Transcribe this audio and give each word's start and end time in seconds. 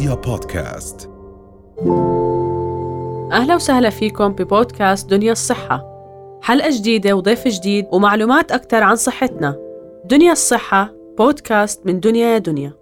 رؤيا 0.00 0.14
بودكاست. 0.14 1.10
أهلا 3.32 3.54
وسهلا 3.54 3.90
فيكم 3.90 4.28
ببودكاست 4.28 5.10
دنيا 5.10 5.32
الصحة. 5.32 5.84
حلقة 6.42 6.70
جديدة 6.70 7.16
وضيف 7.16 7.48
جديد 7.48 7.86
ومعلومات 7.92 8.52
أكثر 8.52 8.82
عن 8.82 8.96
صحتنا. 8.96 9.56
دنيا 10.04 10.32
الصحة 10.32 10.92
بودكاست 11.18 11.86
من 11.86 12.00
دنيا 12.00 12.26
يا 12.26 12.38
دنيا. 12.38 12.72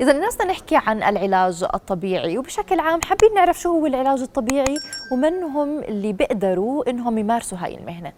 إذا 0.00 0.12
الناس 0.12 0.34
بدنا 0.34 0.50
نحكي 0.50 0.76
عن 0.76 1.02
العلاج 1.02 1.64
الطبيعي 1.74 2.38
وبشكل 2.38 2.80
عام 2.80 3.00
حابين 3.02 3.34
نعرف 3.34 3.60
شو 3.60 3.68
هو 3.68 3.86
العلاج 3.86 4.20
الطبيعي 4.20 4.76
ومن 5.12 5.42
هم 5.42 5.78
اللي 5.78 6.12
بيقدروا 6.12 6.90
إنهم 6.90 7.18
يمارسوا 7.18 7.58
هاي 7.58 7.78
المهنة. 7.78 8.12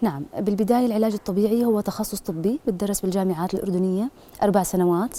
نعم 0.00 0.24
بالبداية 0.38 0.86
العلاج 0.86 1.12
الطبيعي 1.12 1.64
هو 1.64 1.80
تخصص 1.80 2.20
طبي 2.20 2.60
بتدرس 2.66 3.00
بالجامعات 3.00 3.54
الأردنية 3.54 4.10
أربع 4.42 4.62
سنوات. 4.62 5.18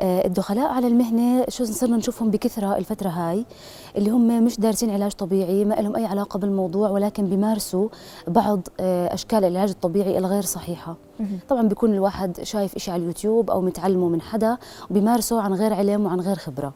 الدخلاء 0.00 0.66
على 0.66 0.86
المهنة 0.86 1.44
شو 1.48 1.64
صرنا 1.64 1.96
نشوفهم 1.96 2.30
بكثرة 2.30 2.76
الفترة 2.76 3.08
هاي 3.08 3.46
اللي 3.96 4.10
هم 4.10 4.44
مش 4.44 4.60
دارسين 4.60 4.90
علاج 4.90 5.12
طبيعي 5.12 5.64
ما 5.64 5.74
لهم 5.74 5.96
أي 5.96 6.06
علاقة 6.06 6.38
بالموضوع 6.38 6.90
ولكن 6.90 7.26
بيمارسوا 7.26 7.88
بعض 8.28 8.60
آه، 8.80 9.14
أشكال 9.14 9.44
العلاج 9.44 9.70
الطبيعي 9.70 10.18
الغير 10.18 10.42
صحيحة. 10.42 10.96
طبعا 11.48 11.68
بيكون 11.68 11.94
الواحد 11.94 12.42
شايف 12.42 12.76
إشي 12.76 12.90
على 12.90 13.02
اليوتيوب 13.02 13.50
أو 13.50 13.60
متعلمه 13.60 14.08
من 14.08 14.20
حدا 14.22 14.58
وبيمارسه 14.90 15.40
عن 15.40 15.54
غير 15.54 15.72
علم 15.74 16.06
وعن 16.06 16.20
غير 16.20 16.36
خبرة. 16.36 16.72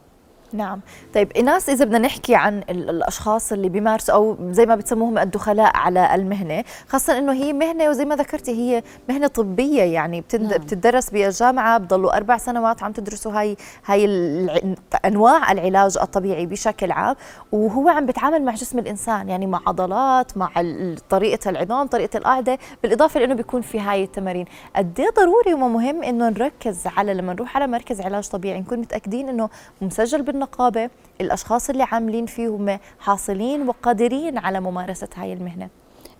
نعم 0.53 0.79
طيب 1.13 1.31
ايناس 1.31 1.69
إذا 1.69 1.85
بدنا 1.85 1.97
نحكي 1.97 2.35
عن 2.35 2.57
ال- 2.69 2.89
الأشخاص 2.89 3.51
اللي 3.51 3.69
بيمارسوا 3.69 4.15
أو 4.15 4.37
زي 4.51 4.65
ما 4.65 4.75
بتسموهم 4.75 5.17
الدخلاء 5.17 5.77
على 5.77 6.15
المهنة 6.15 6.63
خاصة 6.87 7.17
إنه 7.17 7.33
هي 7.33 7.53
مهنة 7.53 7.89
وزي 7.89 8.05
ما 8.05 8.15
ذكرتي 8.15 8.51
هي 8.51 8.83
مهنة 9.09 9.27
طبية 9.27 9.83
يعني 9.83 10.21
بتند... 10.21 10.51
نعم. 10.51 10.59
بتدرس 10.61 11.09
بالجامعة 11.09 11.77
بضلوا 11.77 12.17
أربع 12.17 12.37
سنوات 12.37 12.83
عم 12.83 12.91
تدرسوا 12.91 13.31
هاي 13.39 13.57
هاي 13.85 14.05
الع... 14.05 14.59
أنواع 15.05 15.51
العلاج 15.51 15.97
الطبيعي 16.01 16.45
بشكل 16.45 16.91
عام 16.91 17.15
وهو 17.51 17.89
عم 17.89 18.05
بيتعامل 18.05 18.41
مع 18.45 18.53
جسم 18.53 18.79
الإنسان 18.79 19.29
يعني 19.29 19.47
مع 19.47 19.61
عضلات 19.67 20.37
مع 20.37 20.49
ال- 20.57 20.97
طريقة 21.09 21.49
العظام 21.49 21.87
طريقة 21.87 22.17
القعده 22.17 22.57
بالإضافة 22.83 23.19
لإنه 23.19 23.33
بيكون 23.33 23.61
في 23.61 23.79
هاي 23.79 24.03
التمارين 24.03 24.45
قد 24.75 24.99
إيه 24.99 25.09
ضروري 25.09 25.53
ومهم 25.53 26.03
إنه 26.03 26.29
نركز 26.29 26.87
على 26.97 27.13
لما 27.13 27.33
نروح 27.33 27.55
على 27.57 27.67
مركز 27.67 28.01
علاج 28.01 28.29
طبيعي 28.29 28.59
نكون 28.59 28.79
متأكدين 28.79 29.29
إنه 29.29 29.49
مسجل 29.81 30.21
بالنقابه 30.41 30.89
الأشخاص 31.21 31.69
اللي 31.69 31.83
عاملين 31.83 32.25
فيه 32.25 32.47
هم 32.47 32.79
حاصلين 32.99 33.67
وقادرين 33.67 34.37
على 34.37 34.59
ممارسة 34.59 35.07
هاي 35.15 35.33
المهنة. 35.33 35.69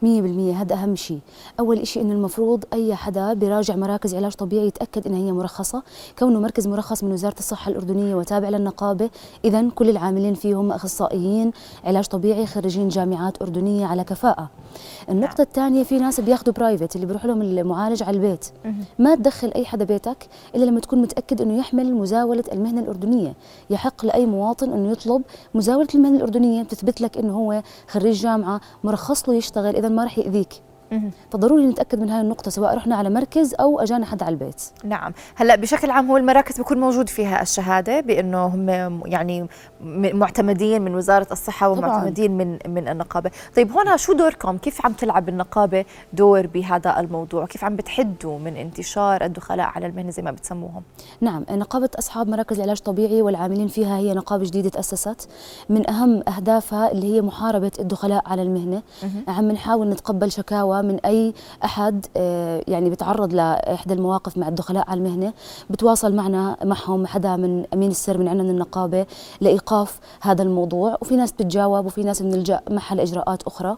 مية 0.01 0.21
بالمية 0.21 0.61
هذا 0.61 0.75
أهم 0.75 0.95
شيء. 0.95 1.19
أول 1.59 1.79
إشي 1.79 2.01
إنه 2.01 2.13
المفروض 2.13 2.63
أي 2.73 2.95
حدا 2.95 3.33
بيراجع 3.33 3.75
مراكز 3.75 4.15
علاج 4.15 4.33
طبيعي 4.33 4.67
يتأكد 4.67 5.07
إنها 5.07 5.19
هي 5.19 5.31
مرخصة. 5.31 5.83
كونه 6.19 6.39
مركز 6.39 6.67
مرخص 6.67 7.03
من 7.03 7.11
وزارة 7.11 7.35
الصحة 7.39 7.71
الأردنية 7.71 8.15
وتابع 8.15 8.49
للنقابة 8.49 9.09
إذا 9.45 9.69
كل 9.69 9.89
العاملين 9.89 10.33
فيه 10.33 10.55
هم 10.55 10.71
أخصائيين 10.71 11.51
علاج 11.83 12.05
طبيعي 12.05 12.45
خريجين 12.45 12.87
جامعات 12.87 13.41
أردنية 13.41 13.85
على 13.85 14.03
كفاءة. 14.03 14.49
النقطة 15.09 15.41
الثانية 15.41 15.83
في 15.83 15.99
ناس 15.99 16.19
بياخذوا 16.19 16.53
برايفت 16.53 16.95
اللي 16.95 17.07
بيروح 17.07 17.25
لهم 17.25 17.41
المعالج 17.41 18.03
على 18.03 18.17
البيت. 18.17 18.45
ما 18.99 19.15
تدخل 19.15 19.51
أي 19.55 19.65
حدا 19.65 19.85
بيتك 19.85 20.27
إلا 20.55 20.65
لما 20.65 20.79
تكون 20.79 21.01
متأكد 21.01 21.41
إنه 21.41 21.57
يحمل 21.57 21.93
مزاولة 21.93 22.43
المهنة 22.51 22.81
الأردنية. 22.81 23.33
يحق 23.69 24.05
لأي 24.05 24.25
مواطن 24.25 24.73
إنه 24.73 24.91
يطلب 24.91 25.21
مزاولة 25.55 25.87
المهنة 25.95 26.17
الأردنية 26.17 26.63
بتثبت 26.63 27.01
لك 27.01 27.17
إنه 27.17 27.33
هو 27.33 27.63
خريج 27.87 28.21
جامعة 28.21 28.61
مرخص 28.83 29.29
له 29.29 29.35
يشتغل. 29.35 29.75
إذا 29.75 29.89
ما 29.91 30.05
رح 30.05 30.17
يأذيك. 30.17 30.70
فضروري 31.31 31.65
نتأكد 31.65 31.99
من 31.99 32.09
هاي 32.09 32.21
النقطة 32.21 32.51
سواء 32.51 32.75
رحنا 32.75 32.95
على 32.95 33.09
مركز 33.09 33.55
أو 33.59 33.79
أجانا 33.79 34.05
حد 34.05 34.23
على 34.23 34.33
البيت. 34.33 34.61
نعم. 34.83 35.13
هلا 35.35 35.55
بشكل 35.55 35.91
عام 35.91 36.11
هو 36.11 36.17
المراكز 36.17 36.57
بيكون 36.57 36.79
موجود 36.79 37.09
فيها 37.09 37.41
الشهادة 37.41 37.99
بأنه 37.99 38.45
هم 38.45 38.69
يعني 39.05 39.47
معتمدين 40.13 40.81
من 40.81 40.95
وزارة 40.95 41.27
الصحة 41.31 41.73
طبعاً. 41.73 41.87
ومعتمدين 41.87 42.31
من 42.37 42.57
من 42.67 42.87
النقابة. 42.87 43.31
طيب 43.55 43.71
هون 43.71 43.97
شو 43.97 44.13
دوركم؟ 44.13 44.57
كيف 44.57 44.85
عم 44.85 44.93
تلعب 44.93 45.29
النقابة 45.29 45.85
دور 46.13 46.47
بهذا 46.47 46.99
الموضوع؟ 46.99 47.45
كيف 47.45 47.63
عم 47.63 47.75
بتحدوا 47.75 48.39
من 48.39 48.57
انتشار 48.57 49.23
الدخلاء 49.23 49.67
على 49.67 49.87
المهنة 49.87 50.09
زي 50.09 50.21
ما 50.21 50.31
بتسموهم؟ 50.31 50.83
نعم 51.21 51.45
نقابة 51.51 51.89
أصحاب 51.99 52.29
مراكز 52.29 52.55
العلاج 52.55 52.77
الطبيعي 52.77 53.21
والعاملين 53.21 53.67
فيها 53.67 53.97
هي 53.97 54.13
نقابة 54.13 54.43
جديدة 54.43 54.69
تأسست. 54.69 55.29
من 55.69 55.89
أهم 55.89 56.23
أهدافها 56.27 56.91
اللي 56.91 57.15
هي 57.15 57.21
محاربة 57.21 57.71
الدخلاء 57.79 58.23
على 58.25 58.41
المهنة. 58.41 58.81
عم 59.27 59.51
نحاول 59.51 59.89
نتقبل 59.89 60.31
شكاوى 60.31 60.80
من 60.81 60.99
أي 61.05 61.33
أحد 61.65 62.05
آه، 62.17 62.63
يعني 62.67 62.89
بيتعرض 62.89 63.33
لإحدى 63.33 63.93
المواقف 63.93 64.37
مع 64.37 64.47
الدخلاء 64.47 64.89
على 64.89 64.97
المهنة. 64.97 65.33
بتواصل 65.69 66.15
معنا 66.15 66.57
معهم 66.63 67.07
حدا 67.07 67.35
من 67.35 67.65
أمين 67.73 67.89
السر 67.91 68.17
من 68.17 68.27
عندنا 68.27 68.43
من 68.43 68.49
النقابة 68.49 69.05
لإيقاف 69.41 69.99
هذا 70.21 70.43
الموضوع. 70.43 70.97
وفي 71.01 71.15
ناس 71.15 71.31
بتتجاوب 71.31 71.85
وفي 71.85 72.03
ناس 72.03 72.21
بنلجأ 72.21 72.61
معها 72.69 72.95
لاجراءات 72.95 73.43
أخرى. 73.43 73.77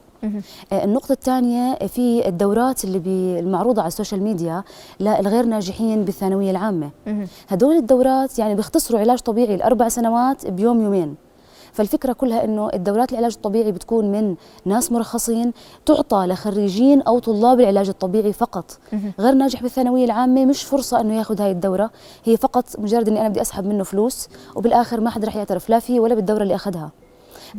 آه، 0.73 0.83
النقطة 0.83 1.11
الثانية 1.13 1.75
في 1.87 2.27
الدورات 2.27 2.83
اللي 2.83 3.39
المعروضة 3.39 3.81
على 3.81 3.87
ال 3.87 3.92
social 3.92 4.23
media 4.23 4.63
للغير 4.99 5.45
ناجحين 5.45 6.05
بالثانوية 6.05 6.51
العامة. 6.51 6.89
هدول 7.49 7.75
الدورات 7.75 8.39
يعني 8.39 8.55
بيختصروا 8.55 8.99
علاج 8.99 9.19
طبيعي 9.19 9.55
الأربع 9.55 9.89
سنوات 9.89 10.47
بيوم 10.47 10.81
يومين 10.81 11.15
فالفكرة 11.73 12.13
كلها 12.13 12.43
إنه 12.43 12.69
الدورات 12.73 13.11
العلاج 13.11 13.33
الطبيعي 13.35 13.71
بتكون 13.71 14.11
من 14.11 14.35
ناس 14.65 14.91
مرخصين 14.91 15.51
تعطى 15.85 16.25
لخريجين 16.27 17.01
أو 17.01 17.19
طلاب 17.19 17.59
العلاج 17.59 17.89
الطبيعي 17.89 18.33
فقط. 18.33 18.77
غير 19.19 19.33
ناجح 19.33 19.61
بالثانوية 19.61 20.05
العامة 20.05 20.45
مش 20.45 20.63
فرصة 20.63 21.01
إنه 21.01 21.17
ياخذ 21.17 21.41
هاي 21.41 21.51
الدورة. 21.51 21.91
هي 22.23 22.37
فقط 22.37 22.65
مجرد 22.79 23.07
إني 23.09 23.21
أنا 23.21 23.29
بدي 23.29 23.41
أسحب 23.41 23.65
منه 23.65 23.83
فلوس 23.83 24.27
وبالآخر 24.55 24.99
ما 25.01 25.09
حدا 25.09 25.27
رح 25.27 25.35
يعترف 25.35 25.69
لا 25.69 25.79
فيه 25.79 25.99
ولا 25.99 26.15
بالدورة 26.15 26.43
اللي 26.43 26.55
أخذها. 26.55 26.91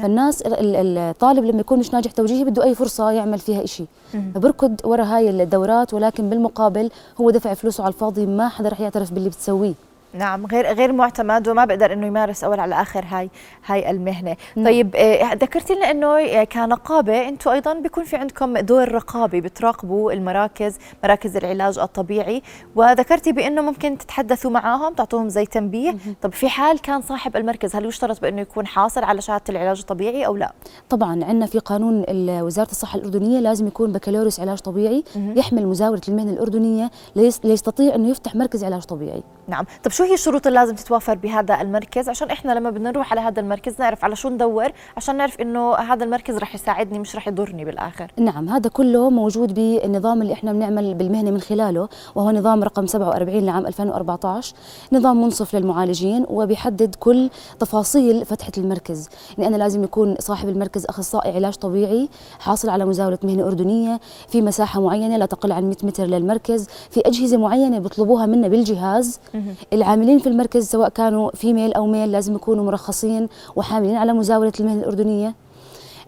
فالناس 0.02 0.42
ال- 0.42 0.54
ال- 0.76 0.98
الطالب 0.98 1.44
لما 1.44 1.60
يكون 1.60 1.78
مش 1.78 1.92
ناجح 1.94 2.10
توجيهي 2.10 2.44
بده 2.44 2.64
أي 2.64 2.74
فرصة 2.74 3.10
يعمل 3.10 3.38
فيها 3.38 3.64
إشي. 3.64 3.84
فبركض 4.34 4.74
ورا 4.84 5.04
هاي 5.04 5.30
الدورات 5.42 5.94
ولكن 5.94 6.30
بالمقابل 6.30 6.90
هو 7.20 7.30
دفع 7.30 7.54
فلوسه 7.54 7.84
على 7.84 7.92
الفاضي 7.94 8.26
ما 8.26 8.48
حدا 8.48 8.68
رح 8.68 8.80
يعترف 8.80 9.12
باللي 9.12 9.28
بتسويه. 9.28 9.74
نعم 10.14 10.46
غير 10.46 10.72
غير 10.72 10.92
معتمد 10.92 11.48
وما 11.48 11.64
بقدر 11.64 11.92
إنه 11.92 12.06
يمارس 12.06 12.44
أول 12.44 12.60
على 12.60 12.82
آخر 12.82 13.04
هاي 13.08 13.30
هاي 13.66 13.90
المهنة. 13.90 14.36
نعم. 14.56 14.64
طيب 14.66 14.96
آه، 14.96 15.34
ذكرتي 15.34 15.74
لنا 15.74 15.90
إنه 15.90 16.06
آه، 16.18 16.44
كنقابة 16.44 17.28
أنتم 17.28 17.50
أيضا 17.50 17.74
بيكون 17.74 18.04
في 18.04 18.16
عندكم 18.16 18.58
دور 18.58 18.92
رقابي 18.92 19.40
بتراقبوا 19.40 20.12
المراكز 20.12 20.76
مراكز 21.04 21.36
العلاج 21.36 21.78
الطبيعي 21.78 22.42
وذكرتي 22.76 23.32
بإنه 23.32 23.62
ممكن 23.62 23.98
تتحدثوا 23.98 24.50
معاهم 24.50 24.94
تعطوهم 24.94 25.28
زي 25.28 25.46
تنبيه. 25.46 25.94
طب 26.22 26.32
في 26.32 26.48
حال 26.48 26.80
كان 26.80 27.02
صاحب 27.02 27.36
المركز 27.36 27.76
هل 27.76 27.84
يشترط 27.86 28.20
بإنه 28.22 28.40
يكون 28.40 28.66
حاصل 28.66 29.04
على 29.04 29.20
شهادة 29.20 29.44
العلاج 29.48 29.78
الطبيعي 29.80 30.26
أو 30.26 30.36
لا؟ 30.36 30.52
طبعا 30.88 31.24
عندنا 31.24 31.46
في 31.46 31.58
قانون 31.58 32.04
وزارة 32.42 32.70
الصحة 32.70 32.98
الأردنية 32.98 33.40
لازم 33.40 33.66
يكون 33.66 33.92
بكالوريوس 33.92 34.40
علاج 34.40 34.58
طبيعي 34.58 35.04
يحمل 35.16 35.66
مزاولة 35.66 36.00
المهنة 36.08 36.30
الأردنية 36.30 36.90
ليس- 37.16 37.40
ليستطيع 37.44 37.94
إنه 37.94 38.08
يفتح 38.08 38.34
مركز 38.34 38.64
علاج 38.64 38.82
طبيعي. 38.82 39.22
نعم. 39.48 39.64
طب 39.84 39.90
شو 39.90 40.03
هي 40.04 40.14
الشروط 40.14 40.46
اللي 40.46 40.58
لازم 40.60 40.74
تتوافر 40.74 41.14
بهذا 41.14 41.60
المركز؟ 41.60 42.08
عشان 42.08 42.30
إحنا 42.30 42.52
لما 42.52 42.70
بدنا 42.70 42.90
نروح 42.90 43.12
على 43.12 43.20
هذا 43.20 43.40
المركز 43.40 43.74
نعرف 43.80 44.04
على 44.04 44.16
شو 44.16 44.28
ندور 44.28 44.68
عشان 44.96 45.16
نعرف 45.16 45.40
إنه 45.40 45.74
هذا 45.74 46.04
المركز 46.04 46.36
رح 46.36 46.54
يساعدني 46.54 46.98
مش 46.98 47.16
رح 47.16 47.28
يضرني 47.28 47.64
بالآخر. 47.64 48.10
نعم 48.18 48.48
هذا 48.48 48.70
كله 48.70 49.10
موجود 49.10 49.54
بالنظام 49.54 50.22
اللي 50.22 50.32
إحنا 50.32 50.52
بنعمل 50.52 50.94
بالمهنة 50.94 51.30
من 51.30 51.40
خلاله 51.40 51.88
وهو 52.14 52.30
نظام 52.30 52.64
رقم 52.64 52.86
47 52.86 53.40
لعام 53.46 53.66
2014 53.66 54.54
نظام 54.92 55.22
منصف 55.22 55.54
للمعالجين 55.56 56.26
وبيحدد 56.28 56.94
كل 56.94 57.30
تفاصيل 57.60 58.24
فتحة 58.24 58.52
المركز. 58.58 59.08
يعني 59.38 59.48
أنا 59.48 59.56
لازم 59.56 59.84
يكون 59.84 60.16
صاحب 60.18 60.48
المركز 60.48 60.86
أخصائي 60.86 61.34
علاج 61.34 61.54
طبيعي 61.54 62.08
حاصل 62.38 62.68
على 62.68 62.84
مزاولة 62.84 63.18
مهنة 63.22 63.46
أردنية 63.46 64.00
في 64.28 64.42
مساحة 64.42 64.80
معينة 64.80 65.16
لا 65.16 65.26
تقل 65.26 65.52
عن 65.52 65.64
100 65.64 65.76
متر 65.82 66.04
للمركز 66.04 66.66
في 66.90 67.00
أجهزة 67.00 67.36
معينة 67.36 67.78
بيطلبوها 67.78 68.26
منا 68.26 68.48
بالجهاز. 68.48 69.20
العاملين 69.94 70.18
في 70.18 70.28
المركز 70.28 70.66
سواء 70.66 70.88
كانوا 70.88 71.30
فيميل 71.34 71.72
أو 71.72 71.86
ميل 71.86 72.12
لازم 72.12 72.34
يكونوا 72.34 72.64
مرخصين 72.64 73.28
وحاملين 73.56 73.96
على 73.96 74.12
مزاولة 74.12 74.52
المهنة 74.60 74.80
الأردنية. 74.80 75.34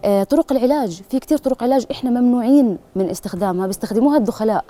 آه، 0.05 0.23
طرق 0.23 0.51
العلاج 0.51 1.01
في 1.09 1.19
كثير 1.19 1.37
طرق 1.37 1.63
علاج 1.63 1.85
إحنا 1.91 2.09
ممنوعين 2.09 2.77
من 2.95 3.09
استخدامها 3.09 3.67
بيستخدموها 3.67 4.17
الدخلاء. 4.17 4.65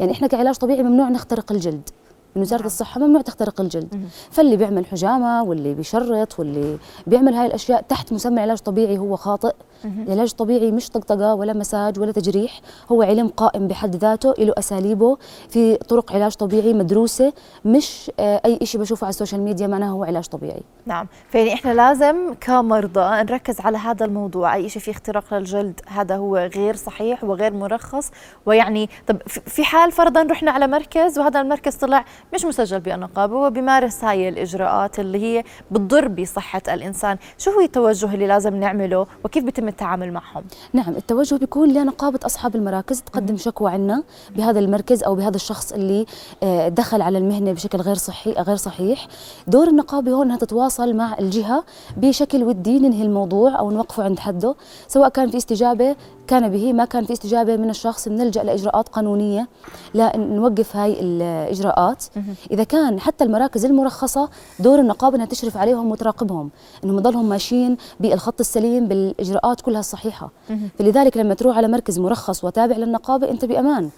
يعني 0.00 0.12
إحنا 0.12 0.26
كعلاج 0.26 0.54
طبيعي 0.54 0.82
ممنوع 0.82 1.08
نخترق 1.08 1.52
الجلد. 1.52 1.90
من 2.36 2.42
وزاره 2.42 2.58
نعم. 2.58 2.66
الصحة 2.66 3.00
ممنوع 3.00 3.22
تخترق 3.22 3.60
الجلد. 3.60 4.08
فاللي 4.30 4.56
بيعمل 4.56 4.86
حجامة 4.86 5.42
واللي 5.42 5.74
بيشرط 5.74 6.38
واللي 6.38 6.78
بيعمل 7.06 7.34
هاي 7.34 7.46
الأشياء 7.46 7.82
تحت 7.88 8.12
مسمى 8.12 8.40
علاج 8.40 8.58
طبيعي 8.58 8.98
هو 8.98 9.16
خاطئ. 9.16 9.54
العلاج 9.84 10.28
الطبيعي 10.30 10.72
مش 10.72 10.90
طقطقة 10.90 11.34
ولا 11.34 11.52
مساج 11.52 12.00
ولا 12.00 12.12
تجريح 12.12 12.60
هو 12.92 13.02
علم 13.02 13.28
قائم 13.28 13.68
بحد 13.68 13.96
ذاته 13.96 14.34
له 14.38 14.54
أساليبه 14.58 15.16
في 15.48 15.76
طرق 15.76 16.12
علاج 16.12 16.34
طبيعي 16.34 16.74
مدروسة 16.74 17.32
مش 17.64 18.10
آه، 18.20 18.40
أي 18.44 18.58
شيء 18.66 18.80
بشوفه 18.80 19.04
على 19.04 19.10
ال 19.10 19.14
social 19.14 19.40
media 19.40 19.66
معناه 19.66 19.90
هو 19.90 20.04
علاج 20.04 20.26
طبيعي. 20.26 20.62
نعم. 20.86 21.06
فيعني 21.28 21.54
إحنا 21.54 21.74
لازم 21.74 22.34
كمرضى 22.40 23.22
نركز 23.22 23.60
على 23.60 23.78
هذا 23.78 24.06
الموضوع. 24.06 24.54
أي 24.54 24.68
شيء 24.68 24.82
في 24.82 24.90
اختراق 24.90 25.34
للجلد 25.34 25.80
هذا 25.86 26.16
هو 26.16 26.36
غير 26.36 26.76
صحيح 26.76 27.24
وغير 27.24 27.52
مرخص. 27.52 28.10
ويعني 28.46 28.90
طب 29.06 29.22
في 29.26 29.64
حال 29.64 29.92
فرضا 29.92 30.22
رحنا 30.22 30.50
على 30.50 30.66
مركز 30.66 31.18
وهذا 31.18 31.40
المركز 31.40 31.76
طلع 31.76 32.04
مش 32.34 32.44
مسجل 32.44 32.80
بالنقابه 32.80 33.36
وبيمارس 33.36 34.04
هاي 34.04 34.28
الإجراءات 34.28 35.00
اللي 35.00 35.18
هي 35.22 35.44
بتضر 35.70 36.08
بصحة 36.08 36.62
الإنسان. 36.68 37.16
شو 37.38 37.50
هو 37.50 37.60
التوجه 37.60 38.14
اللي 38.14 38.26
لازم 38.26 38.56
نعمله 38.56 39.06
وكيف 39.24 39.44
بيتم 39.44 39.68
التعامل 39.68 40.12
معهم؟ 40.12 40.44
نعم 40.72 40.96
التوجه 40.96 41.34
بيكون 41.34 41.72
لنقابه 41.72 42.20
أصحاب 42.26 42.56
المراكز 42.56 43.00
تقدم 43.02 43.36
شكوى 43.36 43.70
عنا 43.70 44.02
بهذا 44.36 44.58
المركز 44.60 45.02
أو 45.02 45.14
بهذا 45.14 45.36
الشخص 45.36 45.72
اللي 45.72 46.06
آه، 46.42 46.68
دخل 46.68 47.02
على 47.02 47.18
المهنة 47.18 47.52
بشكل 47.52 47.78
غير 47.78 47.94
صحي 47.94 48.32
غير 48.32 48.56
صحيح. 48.56 49.06
دور 49.46 49.68
النقابه 49.68 50.12
هون 50.12 50.26
إنها 50.26 50.36
تتواصل 50.36 50.94
مع 50.96 51.18
الجهة 51.18 51.64
بشكل 51.96 52.42
ودي 52.44 52.78
ننهي 52.78 53.02
الموضوع 53.02 53.58
أو 53.58 53.70
نوقفه 53.70 54.04
عند 54.04 54.18
حده. 54.18 54.54
سواء 54.88 55.08
كان 55.08 55.30
في 55.30 55.36
استجابة 55.36 55.96
كان 56.26 56.48
به 56.48 56.72
ما 56.72 56.84
كان 56.84 57.04
في 57.04 57.12
استجابة 57.12 57.56
من 57.56 57.70
الشخص 57.70 58.08
بنلجا 58.08 58.42
لإجراءات 58.42 58.88
قانونية 58.88 59.48
لنوقف 59.94 60.76
هاي 60.76 61.00
الإجراءات. 61.00 62.04
إذا 62.50 62.64
كان 62.64 63.00
حتى 63.00 63.24
المراكز 63.24 63.64
المرخصة 63.64 64.28
دور 64.60 64.80
النقابة 64.80 65.16
إنها 65.16 65.26
تشرف 65.26 65.56
عليهم 65.56 65.90
وتراقبهم 65.90 66.50
إنهم 66.84 66.98
يضلهم 66.98 67.28
ماشيين 67.28 67.76
بالخط 68.00 68.40
السليم 68.40 68.88
بالإجراءات 68.88 69.60
كلها 69.60 69.80
الصحيحة. 69.80 70.30
فلذلك 70.78 71.16
لما 71.16 71.34
تروح 71.34 71.56
على 71.56 71.68
مركز 71.68 71.98
مرخص 71.98 72.44
وتابع 72.44 72.76
للنقابة 72.76 73.30
أنت 73.30 73.44
بأمان. 73.44 73.90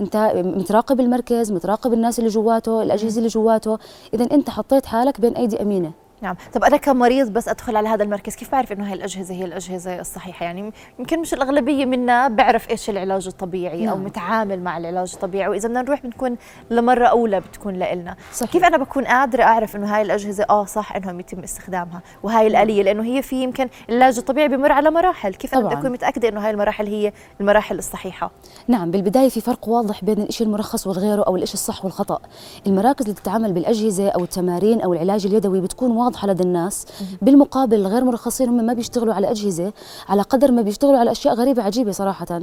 أنت 0.00 0.32
متراقب 0.34 1.00
المركز 1.00 1.52
متراقب 1.52 1.92
الناس 1.92 2.18
اللي 2.18 2.30
جواته 2.30 2.82
الأجهزة 2.82 3.18
اللي 3.18 3.28
جواته. 3.28 3.78
إذا 4.14 4.24
أنت 4.32 4.50
حطيت 4.50 4.86
حالك 4.86 5.20
بين 5.20 5.36
أيدي 5.36 5.62
أمينة. 5.62 5.92
نعم. 6.22 6.36
طب 6.52 6.64
أنا 6.64 6.76
كمريض 6.76 7.32
بس 7.32 7.48
أدخل 7.48 7.76
على 7.76 7.88
هذا 7.88 8.02
المركز 8.02 8.34
كيف 8.36 8.52
بعرف 8.52 8.72
إنه 8.72 8.88
هاي 8.88 8.92
الأجهزة 8.92 9.34
هي 9.34 9.44
الأجهزة 9.44 10.00
الصحيحة؟ 10.00 10.44
يعني 10.44 10.72
يمكن 10.98 11.20
مش 11.20 11.34
الأغلبية 11.34 11.84
منا 11.84 12.28
بعرف 12.28 12.70
إيش 12.70 12.90
العلاج 12.90 13.26
الطبيعي 13.26 13.84
نعم. 13.84 13.88
أو 13.88 13.96
متعامل 13.96 14.60
مع 14.60 14.78
العلاج 14.78 15.12
الطبيعي 15.14 15.48
وإذا 15.48 15.68
بدنا 15.68 15.82
نروح 15.82 16.02
بنكون 16.02 16.36
لمرة 16.70 17.06
أولى 17.06 17.40
بتكون 17.40 17.74
لنا 17.74 18.16
صحيح. 18.32 18.52
كيف 18.52 18.64
أنا 18.64 18.76
بكون 18.76 19.04
قادرة 19.04 19.42
أعرف 19.42 19.76
إنه 19.76 19.96
هاي 19.96 20.02
الأجهزة 20.02 20.46
آه 20.50 20.64
صح 20.64 20.96
إنهم 20.96 21.20
يتم 21.20 21.40
استخدامها 21.40 22.02
وهاي 22.22 22.46
الآلية؟ 22.46 22.82
لأنه 22.82 23.04
هي 23.04 23.22
في 23.22 23.42
يمكن 23.42 23.68
العلاج 23.88 24.18
الطبيعي 24.18 24.48
بمر 24.48 24.72
على 24.72 24.90
مراحل. 24.90 25.34
كيف 25.34 25.50
طبعاً. 25.50 25.60
أنا 25.60 25.70
بدي 25.70 25.80
اكون 25.80 25.90
متأكدة 25.92 26.28
إنه 26.28 26.40
هاي 26.44 26.50
المراحل 26.50 26.86
هي 26.86 27.12
المراحل 27.40 27.78
الصحيحة؟ 27.78 28.30
نعم 28.68 28.90
بالبداية 28.90 29.28
في 29.28 29.40
فرق 29.40 29.68
واضح 29.68 30.04
بين 30.04 30.22
الشيء 30.22 30.46
المرخص 30.46 30.86
وغيره 30.86 31.22
أو 31.22 31.36
الشيء 31.36 31.54
الصح 31.54 31.84
والخطأ. 31.84 32.18
المراكز 32.66 33.02
اللي 33.04 33.14
تتعامل 33.14 33.52
بالأجهزة 33.52 34.08
أو 34.08 34.24
التمارين 34.24 34.80
أو 34.80 34.92
العلاج 34.94 35.26
اليدوي 35.26 35.60
بتكون 35.60 35.90
واضحة 36.08 36.28
لدى 36.28 36.42
الناس. 36.42 36.86
بالمقابل 37.22 37.76
الغير 37.76 38.04
مرخصين 38.04 38.48
هم 38.48 38.64
ما 38.66 38.72
بيشتغلوا 38.72 39.14
على 39.14 39.30
أجهزة 39.30 39.72
على 40.08 40.22
قدر 40.22 40.52
ما 40.52 40.62
بيشتغلوا 40.62 40.98
على 40.98 41.10
أشياء 41.10 41.34
غريبة 41.34 41.62
عجيبة 41.62 41.92
صراحة. 41.92 42.40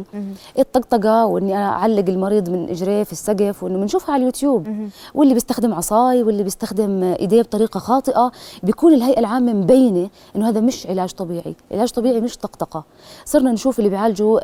الطقطقة 0.60 1.26
وإني 1.26 1.56
أنا 1.58 1.70
أعلق 1.70 2.10
المريض 2.10 2.50
من 2.50 2.70
إجريه 2.70 3.04
في 3.04 3.12
السقف 3.12 3.64
وإنه 3.64 3.78
بنشوفها 3.80 4.14
على 4.14 4.22
اليوتيوب. 4.22 4.68
واللي 5.14 5.34
بيستخدم 5.34 5.74
عصاي 5.74 6.24
واللي 6.24 6.44
بيستخدم 6.44 7.04
إيديه 7.04 7.42
بطريقة 7.42 7.80
خاطئة. 7.80 8.32
بيكون 8.64 8.94
الهيئة 8.94 9.20
العامة 9.20 9.54
مبينة 9.54 10.10
إنه 10.36 10.50
هذا 10.50 10.60
مش 10.60 10.88
علاج 10.88 11.12
طبيعي. 11.12 11.56
علاج 11.72 11.90
طبيعي 11.90 12.22
مش 12.22 12.38
طقطقة. 12.38 12.84
صرنا 13.26 13.52
نشوف 13.52 13.80
اللي 13.80 13.90
بيعالجوا 13.90 14.40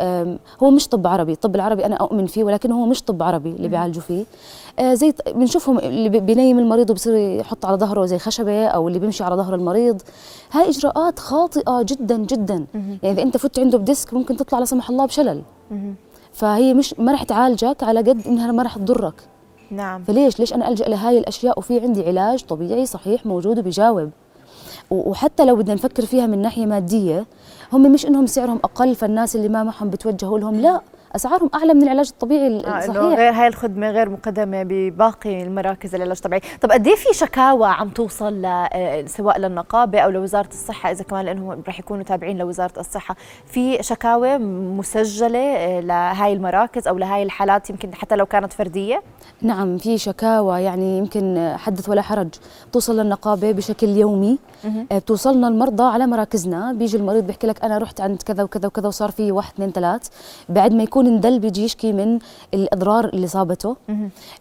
هو 0.63 0.71
مش 0.71 0.87
طب 0.87 1.07
عربي. 1.07 1.31
الطب 1.31 1.55
العربي 1.55 1.85
أنا 1.85 1.95
أؤمن 1.95 2.25
فيه 2.25 2.43
ولكن 2.43 2.71
هو 2.71 2.85
مش 2.85 3.03
طب 3.03 3.23
عربي 3.23 3.49
اللي 3.49 3.67
بيعالجوا 3.67 4.01
فيه. 4.01 4.25
آه، 4.79 4.93
زي 4.93 5.13
بنشوفهم 5.35 5.79
اللي 5.79 6.09
بينيم 6.09 6.59
المريض 6.59 6.89
وبصير 6.89 7.15
يحط 7.15 7.65
على 7.65 7.77
ظهره 7.77 8.05
زي 8.05 8.19
خشبة 8.19 8.65
أو 8.65 8.87
اللي 8.87 8.99
بيمشي 9.11 9.23
على 9.23 9.35
ظهر 9.35 9.55
المريض. 9.55 10.01
هاي 10.51 10.69
إجراءات 10.69 11.19
خاطئة 11.19 11.81
جدا 11.81 12.17
جدا. 12.17 12.65
يعني 12.73 13.11
إذا 13.11 13.21
أنت 13.21 13.37
فت 13.37 13.59
عنده 13.59 13.77
بديسك 13.77 14.13
ممكن 14.13 14.37
تطلع 14.37 14.59
لا 14.59 14.65
سمح 14.65 14.89
الله 14.89 15.05
بشلل. 15.05 15.41
فهي 16.33 16.73
مش 16.73 16.95
ما 16.99 17.11
رح 17.11 17.23
تعالجك 17.23 17.83
على 17.83 17.99
قد 17.99 18.27
إنها 18.27 18.51
ما 18.51 18.63
رح 18.63 18.77
تضرك. 18.77 19.13
نعم. 19.71 20.03
فليش؟ 20.03 20.39
ليش 20.39 20.53
أنا 20.53 20.67
ألجأ 20.67 20.85
لهاي 20.85 21.17
الأشياء؟ 21.17 21.59
وفي 21.59 21.79
عندي 21.79 22.07
علاج 22.07 22.43
طبيعي 22.43 22.85
صحيح 22.85 23.25
موجود 23.25 23.59
وبيجاوب. 23.59 24.09
وحتى 24.91 25.45
لو 25.45 25.55
بدنا 25.55 25.73
نفكر 25.73 26.05
فيها 26.05 26.27
من 26.27 26.41
ناحية 26.41 26.65
مادية 26.65 27.25
هم 27.73 27.91
مش 27.91 28.05
إنهم 28.05 28.25
سعرهم 28.25 28.59
أقل 28.63 28.95
فالناس 28.95 29.35
اللي 29.35 29.49
ما 29.49 29.63
معهم 29.63 29.89
بتوجهوا 29.89 30.39
لهم 30.39 30.55
لا. 30.55 30.81
أسعارهم 31.15 31.49
أعلى 31.55 31.73
من 31.73 31.83
العلاج 31.83 32.07
الطبيعي 32.09 32.47
الصحيح 32.47 32.95
آه 32.95 33.15
غير 33.15 33.33
هاي 33.33 33.47
الخدمة 33.47 33.89
غير 33.91 34.09
مقدمة 34.09 34.63
بباقي 34.63 35.43
المراكز 35.43 35.95
العلاج 35.95 36.17
الطبيعي. 36.17 36.41
طب 36.61 36.71
قد 36.71 36.87
إيه 36.87 36.95
في 36.95 37.13
شكاوى 37.13 37.67
عم 37.67 37.89
توصل 37.89 38.45
آه، 38.45 39.05
سواء 39.05 39.39
للنقابة 39.39 39.99
أو 39.99 40.09
لوزارة 40.09 40.47
الصحة 40.47 40.91
إذا 40.91 41.03
كمان 41.03 41.25
لأنهم 41.25 41.63
رح 41.67 41.79
يكونوا 41.79 42.03
تابعين 42.03 42.37
لوزارة 42.37 42.79
الصحة 42.79 43.15
في 43.45 43.83
شكاوى 43.83 44.37
مسجلة 44.77 45.39
آه، 45.39 45.79
لهاي 45.79 46.33
المراكز 46.33 46.87
أو 46.87 46.97
لهاي 46.97 47.23
الحالات 47.23 47.69
يمكن 47.69 47.93
حتى 47.93 48.15
لو 48.15 48.25
كانت 48.25 48.53
فردية؟ 48.53 49.03
نعم 49.41 49.77
في 49.77 49.97
شكاوى 49.97 50.61
يعني 50.61 50.97
يمكن 50.97 51.53
حدث 51.57 51.89
ولا 51.89 52.01
حرج. 52.01 52.29
توصل 52.71 52.99
للنقابة 52.99 53.51
بشكل 53.51 53.87
يومي. 53.87 54.39
آه، 54.91 54.97
بتوصلنا 54.97 55.47
المرضى 55.47 55.83
على 55.83 56.07
مراكزنا. 56.07 56.73
بيجي 56.73 56.97
المريض 56.97 57.23
بيحكي 57.27 57.47
لك 57.47 57.63
أنا 57.63 57.77
رحت 57.77 58.01
عند 58.01 58.21
كذا 58.21 58.43
وكذا 58.43 58.67
وكذا 58.67 58.87
وصار 58.87 59.11
في 59.11 59.31
واحد 59.31 59.53
اثنين 59.53 59.71
ثلاث. 59.71 60.07
بعد 60.49 60.73
ما 60.73 60.83
يكون 60.83 61.00
اندل 61.07 61.39
بيجي 61.39 61.63
يشكي 61.63 61.93
من 61.93 62.19
الأضرار 62.53 63.05
اللي 63.05 63.27
صابته. 63.27 63.75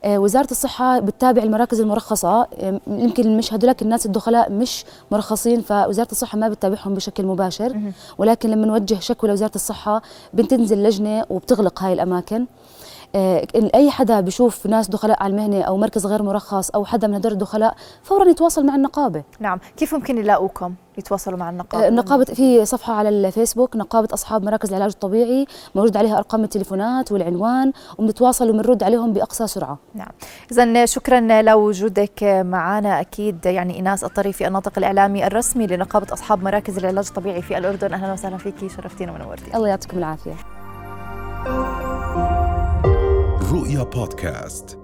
آه 0.04 0.18
وزارة 0.18 0.50
الصحة 0.50 0.98
بتتابع 0.98 1.42
المراكز 1.42 1.80
المرخصة. 1.80 2.42
آه 2.42 2.80
يمكن 2.86 3.36
مش 3.36 3.54
هدولك 3.54 3.82
الناس 3.82 4.06
الدخلاء 4.06 4.52
مش 4.52 4.84
مرخصين 5.10 5.60
فوزارة 5.60 6.08
الصحة 6.12 6.38
ما 6.38 6.48
بتتابعهم 6.48 6.94
بشكل 6.94 7.26
مباشر. 7.26 7.76
ولكن 8.18 8.50
لما 8.50 8.66
نوجه 8.66 8.98
شكوى 9.00 9.30
لوزارة 9.30 9.54
الصحة 9.54 10.02
بتنزل 10.34 10.82
لجنة 10.82 11.24
وبتغلق 11.30 11.82
هاي 11.82 11.92
الأماكن. 11.92 12.46
أي 13.74 13.90
حدا 13.90 14.20
بشوف 14.20 14.66
ناس 14.66 14.88
دخلاء 14.88 15.22
على 15.22 15.30
المهنة 15.30 15.62
أو 15.62 15.76
مركز 15.76 16.06
غير 16.06 16.22
مرخص 16.22 16.70
أو 16.70 16.84
حدا 16.84 17.06
من 17.06 17.14
هدول 17.14 17.32
الدخلاء 17.32 17.74
فورا 18.02 18.28
يتواصل 18.28 18.66
مع 18.66 18.74
النقابة. 18.74 19.22
نعم. 19.40 19.58
كيف 19.76 19.94
ممكن 19.94 20.18
يلاقوكم 20.18 20.74
يتواصلوا 20.98 21.38
مع 21.38 21.50
النقابة؟ 21.50 21.88
النقابة 21.88 22.26
آه، 22.30 22.34
في 22.34 22.64
صفحة 22.64 22.92
على 22.92 23.08
الفيسبوك 23.08 23.76
نقابة 23.76 24.08
أصحاب 24.14 24.44
مراكز 24.44 24.68
العلاج 24.68 24.90
الطبيعي 24.90 25.46
موجود 25.74 25.96
عليها 25.96 26.18
أرقام 26.18 26.44
التليفونات 26.44 27.12
والعنوان 27.12 27.72
وبنتواصل 27.98 28.50
وبنرد 28.50 28.82
عليهم 28.82 29.12
بأقصى 29.12 29.46
سرعة. 29.46 29.78
نعم. 29.94 30.10
اذا 30.52 30.86
شكرا 30.86 31.42
لوجودك 31.42 32.22
معنا 32.44 33.00
أكيد 33.00 33.46
يعني 33.46 33.74
ايناس 33.74 34.04
الطريفي 34.04 34.46
الناطق 34.46 34.72
الإعلامي 34.78 35.26
الرسمي 35.26 35.66
لنقابة 35.66 36.12
أصحاب 36.12 36.42
مراكز 36.42 36.78
العلاج 36.78 37.06
الطبيعي 37.08 37.42
في 37.42 37.58
الأردن. 37.58 37.92
أهلا 37.92 38.12
وسهلا 38.12 38.36
فيكي 38.36 38.68
شرفتينا 38.68 39.12
ونورتينا. 39.12 39.56
الله 39.56 39.68
يعطيكم 39.68 39.98
العافية. 39.98 40.34
رؤيا 43.50 43.82
بودكاست. 43.82 44.79